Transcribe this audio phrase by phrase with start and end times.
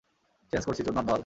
[0.53, 1.19] Change করছি চোদনার দল!